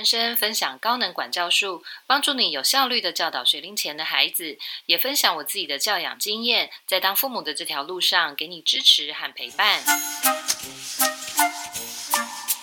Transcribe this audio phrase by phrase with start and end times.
[0.00, 4.56] 人生分享高能管教术，帮助你有效率的教导学龄前的孩子，
[4.86, 9.82] 也分享我自己的教养经验，在当父母的这条路上给你支持和陪伴。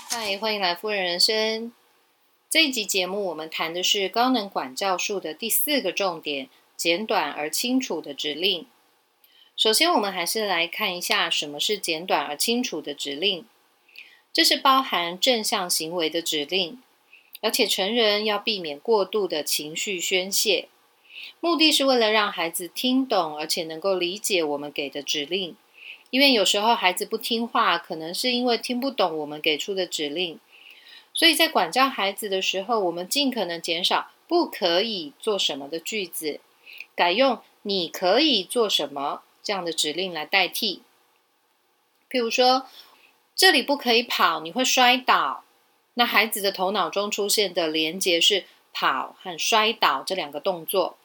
[0.10, 1.72] 嗨，欢迎来夫人人生。
[2.50, 8.66] 这一集节目，我们谈的是高能管教术的第四个重点：简短而清楚的指令。
[9.56, 13.46] 首先，我们还是来看一下什么是简短而清楚的指令。
[14.34, 16.82] 这是包含正向行为的指令，
[17.42, 20.68] 而且成人要避免过度的情绪宣泄，
[21.40, 25.56] 目的是为了让孩子听懂，而且能够理解我们给的指令。
[26.10, 30.40] 因为有时候孩子不听话，可能是因为听不懂我们给出的指令，
[31.14, 36.40] 所以在管教孩子的时候，我们尽可能减少“不可以做什么”的句子，
[36.96, 40.82] 改用“你可以做什么”这样的指令来代替。
[42.10, 42.68] 譬如说。
[43.40, 45.44] 这里不可以跑，你会摔倒。
[45.98, 50.96] 那孩子的头脑中出现的连接是跑和摔倒这两个动作。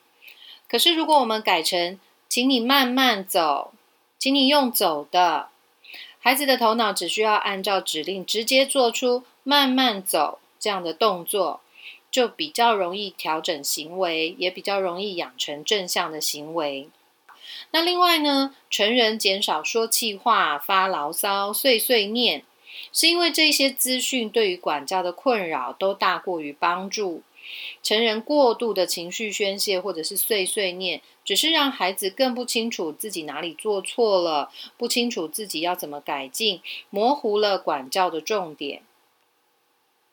[0.69, 3.73] 可是如果我们改成“请你慢慢走，
[4.19, 5.49] 请你用走的”，
[6.21, 11.63] 孩子的头脑只需要按照指令直接做出“慢慢走”这样的动作，
[12.11, 16.91] 就比较容易调整行为，也比较容易养成正向的行为。
[17.71, 22.45] 那另外呢，成人减少说气话、发牢骚、碎碎念，
[22.93, 27.23] 是因为这些资讯对于管教的困扰都大过于帮助。
[27.83, 38.83] 成人过度的情绪宣泄或者是碎碎念，只是让孩子更不清楚自己哪里做错了，不清楚自己要怎么改进，模糊了管教的重点。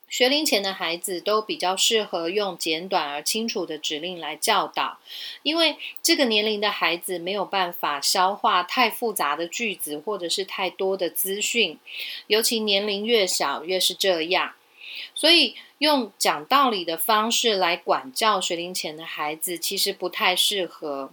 [0.09, 4.97] 学龄前的孩子都比较适合用简短而清楚的指令来教导，
[5.43, 11.77] 因为这个年龄的孩子没有办法消化太复杂的句子或者是太多的资讯，
[12.27, 14.55] 尤其年龄越小越是这样。
[15.14, 21.11] 所以用讲道理的方式来管教学龄前的孩子，其实不太适合。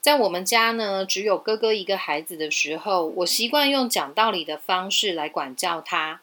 [0.00, 6.20] 在我们家呢，只有哥哥一个孩子的时候，我习惯用讲道理的方式来管教他。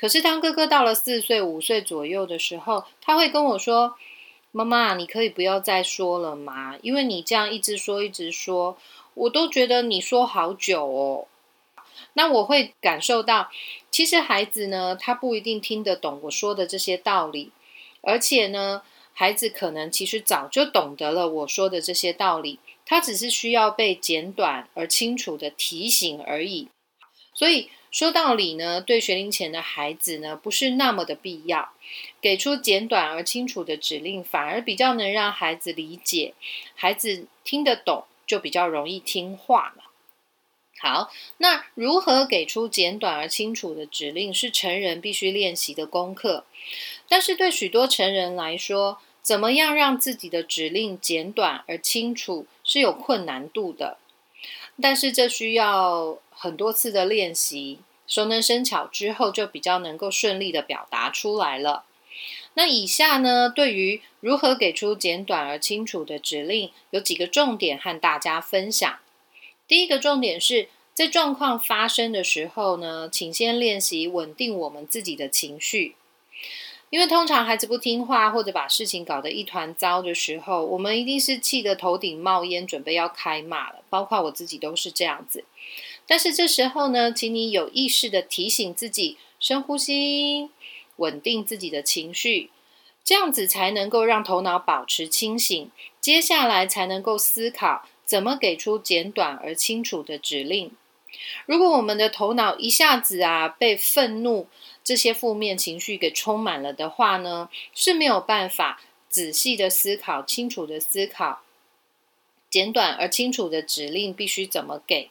[0.00, 3.96] 可是，当哥哥到了四岁、五岁左右的时候，他会跟我说
[4.50, 6.78] ：“妈妈，你可以不要再说了吗？
[6.80, 8.78] 因为你这样一直说、一直说，
[9.12, 11.26] 我都觉得你说好久哦。”
[12.14, 13.50] 那我会感受到，
[13.90, 17.52] 其实孩子呢，他不一定听得懂我说的这些道理，
[18.00, 18.80] 而且呢，
[19.12, 26.68] 孩子可能其实早就懂得了我说的这些道理，他只是需要被简短而清楚的提醒而已。
[27.34, 27.68] 所以。
[27.90, 31.70] 说道理呢，对学龄前的孩子呢，不是那么的必要。
[32.20, 36.34] 给出简短而清楚的指令，反而比较能让孩子理解，
[36.76, 39.84] 孩子听得懂，就比较容易听话了。
[40.78, 46.44] 好，那如何给出简短而清楚的指令，是成人必须练习的功课。
[47.08, 53.98] 但是对许多成人来说，怎么样让自己的指令简短而清楚，是有困难度的。
[54.80, 61.84] 但是这需要很多次的练习，熟能生巧之后，就比较能够顺利的表达出来了。
[62.54, 68.98] 那以下呢，对于如何给出简短而清楚的指令，有几个重点和大家分享。
[69.68, 75.94] 第一个重点是在状况发生的时候呢，请先练习稳定我们自己的情绪。
[76.90, 83.76] 因为通常孩子不听话或者把事情搞得一团糟的时候，我们一定是气得头顶冒烟，准备要开骂了。
[83.88, 85.44] 包括我自己都是这样子。
[86.06, 90.50] 但是这时候呢，请你有意识的提醒自己，深呼吸，
[90.96, 92.50] 稳定自己的情绪，
[93.04, 95.70] 这样子才能够让头脑保持清醒，
[96.00, 100.72] 接下来才能够思考怎么给出简短而清楚的指令。
[101.46, 104.46] 如果我们的头脑一下子啊被愤怒
[104.82, 111.42] 这些负面情绪给充满了的话呢，是没有办法仔细的思考、清楚的思考、
[112.48, 115.10] 简短而清楚的指令必须怎么给。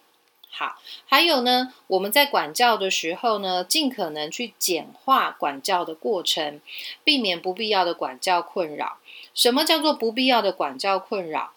[0.49, 6.59] 好，还有呢，我们在管教的时候呢，尽可能去简化管教的过程，
[7.03, 8.97] 避免不必要的管教困扰。
[9.35, 11.53] 什么叫做不必要的管教困扰？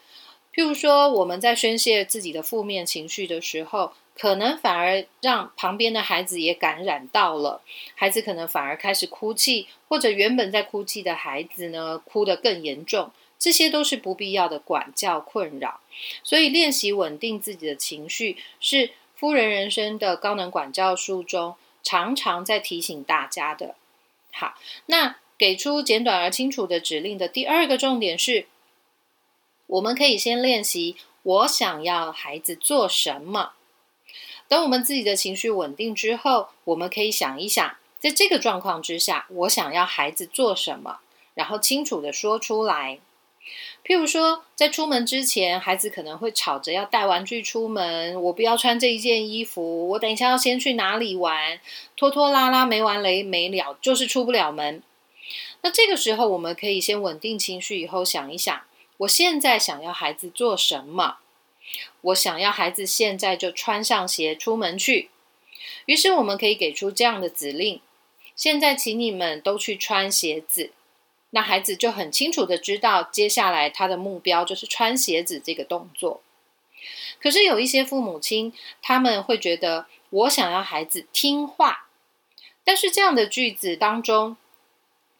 [0.55, 3.94] 譬如说，我们在宣泄自己的负面情绪的时候。
[4.14, 7.62] 可能反而让旁边的孩子也感染到了，
[7.94, 15.81] 孩子可能反而开始哭泣，或者原本在哭泣的孩子呢，哭得更严重，这些都是不必要的管教困扰。
[16.23, 23.75] 所以练习稳定自己的情绪，是夫人人生的高能管教书中常常在提醒大家的。
[24.31, 24.55] 好，
[24.87, 28.47] 那给出简短而清楚的指令的第二个重点是，
[29.67, 33.53] 我们可以先练习我想要孩子做什么。
[34.52, 40.99] 等我们自己的情绪稳定之后，我们可以想一想，在这个状况之下，我想要孩子做什么，
[41.32, 42.99] 然后清楚的说出来。
[43.82, 51.58] 譬如说，在出门之前，孩子可能会吵着要带玩具出门，我不要穿这一件衣服，我等一下要先去哪里玩，
[51.96, 54.82] 拖拖拉拉没完没了，就是出不了门。
[55.62, 58.60] 那这个时候，我们可以先稳定情绪，以后想一想，
[58.99, 61.16] 我现在想要孩子做什么？
[62.02, 65.10] 我想要孩子现在就穿上鞋出门去。
[65.86, 67.80] 于是，我们可以给出这样的指令：
[68.34, 70.72] 现在，请你们都去穿鞋子。
[71.30, 76.20] 那孩子就很清楚的知道，接下来他的目标就是穿鞋子这个动作。
[77.20, 78.52] 可是有一些父母亲，
[78.82, 81.86] 他们会觉得我想要孩子听话，
[82.64, 84.36] 但是这样的句子当中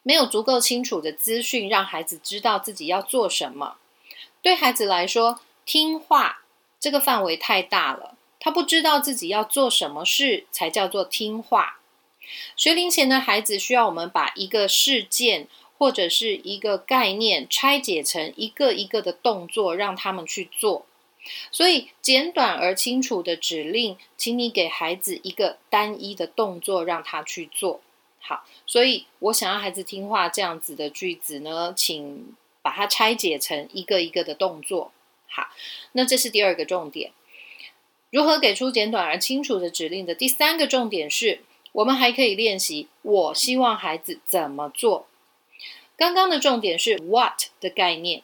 [0.03, 3.77] 没有足够清楚的资讯，让孩子知道自己要做什么。
[4.41, 6.42] 对孩子来说，听话
[6.83, 11.79] 这个范围太大了，他不知道自己要做什么事才叫做听话。
[12.57, 15.47] 学龄前的孩子需要我们把一个事件。
[15.75, 20.85] 或者是一个概念拆解成一个一个的动作，让他们去做。
[21.51, 27.81] 所以简短而清楚的指令，请你给孩子一个单一的动作，让他去做
[28.21, 28.45] 好。
[28.65, 34.92] 所以我想要孩子听话这样子的句子呢，请把它拆解成一个一个的动作。
[35.35, 35.47] 好，
[35.93, 37.11] 那这是第二个重点。
[38.11, 41.41] 如何给出简短而清楚的指令的第三个重点是，
[41.71, 42.87] 我们还可以练习。
[43.01, 45.07] 我希望孩子怎么做？
[45.97, 48.21] 刚刚的重点是 what 的概念，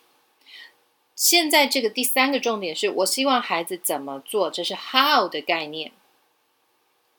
[1.15, 5.91] 现在这个第三个重点是我希望孩子怎么做，这是 how 的概念。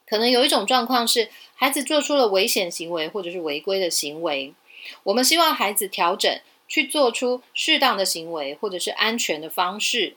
[0.06, 4.54] 可能有一种状况是孩子做出了危险行为或者是违规的行为，
[5.02, 6.40] 我们希望孩子调整
[6.70, 10.17] 去做出适当的行为或者是安全的方式。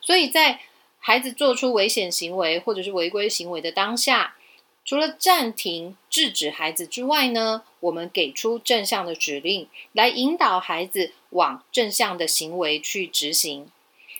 [0.00, 0.60] 所以在
[0.98, 4.34] 孩子做出危险行为或者是违规行为的当下。
[4.86, 13.70] 除了暂停制止孩子之外呢，我们给出正向的指令，来引导孩子往正向的行为去执行。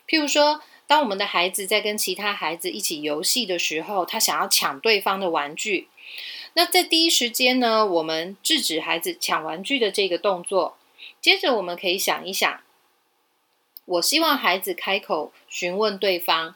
[0.08, 5.88] 譬如说，当我们的孩子在跟其他孩子一起游戏的时候，他想要抢对方的玩具，
[6.55, 10.78] 那在第一时间呢，我们制止孩子抢玩具的这个动作。
[11.24, 12.60] 接着，我们可以想一想，
[13.86, 16.54] 我希望孩子开口询问对方，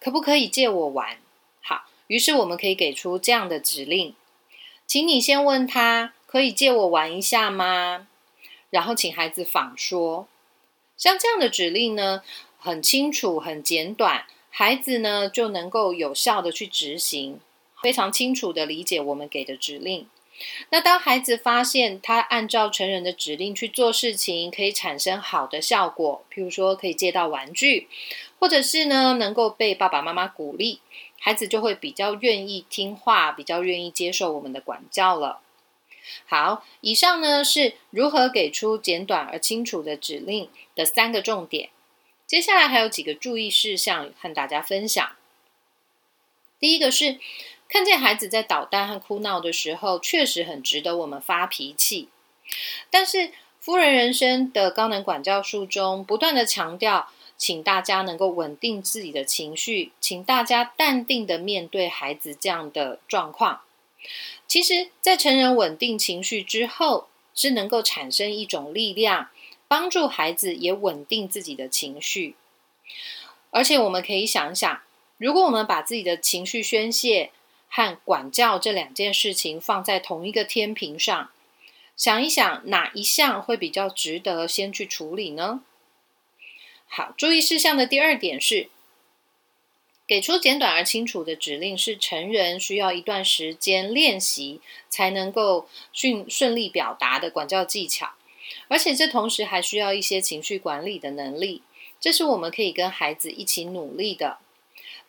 [0.00, 1.18] 可不可以借我玩？
[1.60, 4.16] 好于是我们可以给出这样的指令，
[4.88, 8.08] 请你先问他可以借我玩一下吗？
[8.70, 10.26] 然后请孩子仿说。
[10.96, 12.24] 像这样的指令呢，
[12.58, 17.38] 很清楚、很简短，孩子呢就能够有效的去执行，
[17.80, 20.08] 非常清楚的理解我们给的指令。
[20.70, 27.88] 那当孩子发现他按照成人的指令去做事情，可以产生好的效果，譬如说可以借到玩具，
[28.38, 30.80] 或者是呢能够被爸爸妈妈鼓励。
[31.20, 35.40] 孩子就会比较愿意听话，比较愿意接受我们的管教了。
[36.26, 41.70] 好，以上呢是如何给出简短而清楚的指令的三个重点。
[42.26, 45.10] 接下来还有几个注意事项和大家分享。
[46.60, 47.18] 第一个是，
[47.68, 52.08] 看见孩子在捣蛋和哭闹的时候，确实很值得我们发脾气。
[52.90, 57.10] 但是，夫人人生的高能管教术中，不断的强调。
[57.36, 63.60] 请大家能够稳定自己的情绪，请大家淡定的面对孩子这样的状况。
[64.48, 67.06] 其实，在成人稳定情绪之后，
[67.36, 69.30] 是能够产生一种力量，
[69.68, 72.34] 帮助孩子也稳定自己的情绪。
[73.50, 74.82] 而且，我们可以想一想，
[75.16, 77.30] 如果我们把自己的情绪宣泄
[77.68, 81.30] 和管教这两件事情放在同一个天平上，
[81.96, 85.62] 想一想哪一项会比较值得先去处理呢？
[86.86, 88.70] 好，注意事项的第二点是，
[90.06, 98.12] 给出简短而清楚的指令，是成人需要一段时间练习才能够顺顺利表达的管教技巧，
[98.68, 101.62] 而且这同时还需要一些情绪管理的能力，
[102.00, 104.38] 这是我们可以跟孩子一起努力的。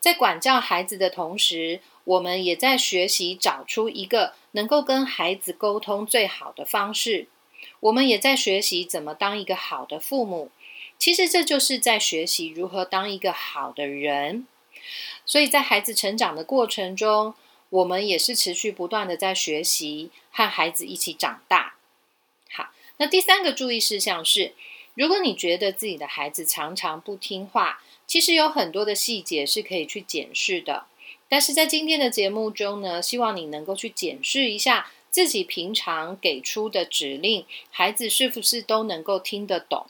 [0.02, 7.28] 在管教孩子的同时，我们也在学习找出一个能够跟孩子沟通最好的方式，
[7.82, 10.52] 我们也在学习怎么当一个好的父母。
[10.98, 14.46] 其实这就是在学习如何当一个好的人，
[15.26, 17.36] 所以在孩子成长的过程中，
[17.70, 21.76] 我们也是持续不断的在学习，和孩子一起长大。
[22.52, 24.54] 好，那第三个注意事项是，
[24.94, 30.88] 如果你觉得自己的孩子常常不听话，其实有很多的细节是可以去检视的。
[31.30, 39.86] 但是在今天的节目中呢，希望你能够去检视一下自己平常给出的指令，孩子是不是都能够听得懂。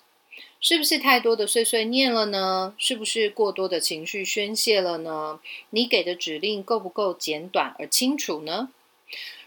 [0.61, 2.75] 是不是太多的碎碎念了呢？
[2.77, 5.39] 是不是过多的情绪宣泄了呢？
[5.69, 8.69] 你给的指令够不够简短而清楚呢？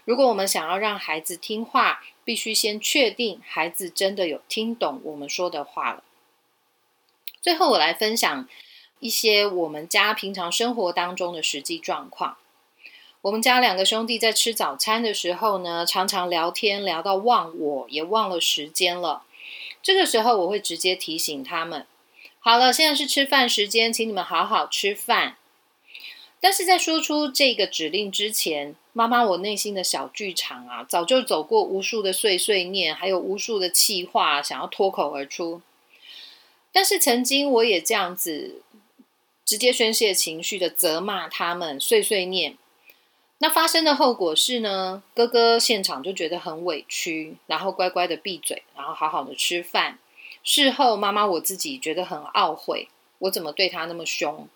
[0.05, 6.03] 如果我们想要让孩子听话，必须先确定孩子真的有听懂我们说的话了。
[7.41, 8.49] 最后，我来分享
[9.03, 12.37] 一些我们家平常生活当中的实际状况。
[13.19, 19.23] 我们家两个兄弟在吃早餐的时候呢，常常聊天聊到忘我，也忘了时间了。
[19.81, 21.85] 这个时候，我会直接提醒他们
[22.39, 25.35] ：“好了，现在是吃饭时间，请你们好好吃饭。”
[26.39, 35.61] 但是在说出这个指令之前，妈妈，我内心的小剧场啊，早就走过无数的碎碎念，还有无数的气话想要脱口而出。
[36.71, 38.63] 但是曾经我也这样子
[39.45, 42.57] 直接宣泄情绪的责骂他们碎碎念。
[43.39, 49.99] 那发生的后果是呢，哥哥现场就觉得很委屈，然后乖乖的闭嘴，然后好好的吃饭。
[50.43, 52.87] 事后妈妈我自己觉得很懊悔，
[53.19, 54.47] 我怎么对他那么凶？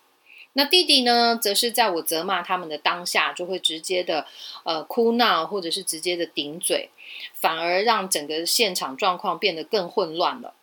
[0.54, 4.26] 那弟弟呢，则是在我责骂他们的当下，就会直接的
[4.64, 6.88] 呃哭闹，或者是直接的顶嘴，
[7.34, 10.54] 反而让整个现场状况变得更混乱了。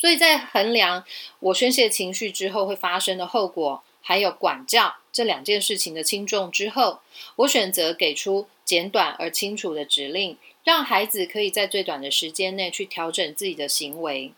[0.00, 1.04] 所以在衡量
[1.40, 3.82] 我宣泄情绪之后会发生的后果。
[4.02, 7.00] 还有管教这两件事情的轻重之后，
[7.36, 14.32] 我选择给出简短而清楚的指令，让孩子可以在最短的时间内去调整自己的行为。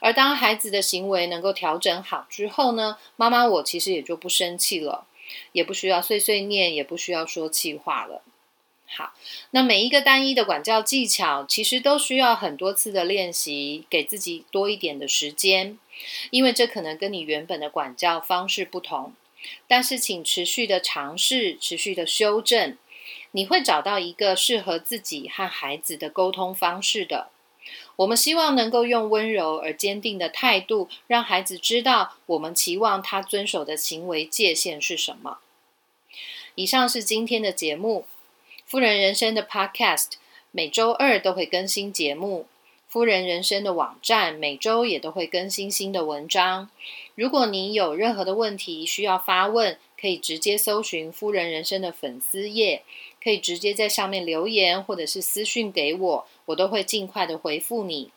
[0.00, 5.06] 而当孩子的行为能够调整好之后呢，妈妈我其实也就不生气了，
[5.52, 8.20] 也不需要碎碎念，也不需要说气话了。
[8.94, 9.14] 好，
[9.52, 15.78] 那每一个单一的管教技巧，其实都需要很多次的练习，给自己多一点的时间，
[16.30, 19.14] 因为这可能跟你原本的管教方式不同。
[19.66, 22.76] 但是，请持续的尝试，持续的修正，
[23.30, 27.30] 你会找到一个适合自己和孩子的沟通方式的。
[27.96, 35.38] 我们希望能够用温柔而坚定的态度，让孩子知道我们期望他遵守的行为界限是什么。
[36.56, 38.04] 以上是今天的节目。
[38.72, 40.12] 夫人人生的 Podcast
[40.50, 42.46] 每周二都会更新节目，
[42.88, 46.70] 夫人人生的网站每周也都会更新新的文章。
[47.14, 52.82] 如果您有任何的问题需要发问，可以直接搜寻夫人人生的粉丝页，
[53.22, 58.10] 可以直接在上面留言或者是私讯给我，我都会尽快的回复你。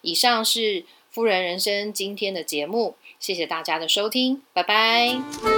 [0.00, 5.51] 以上是夫人人生今天的节目，谢谢大家的收听，拜拜。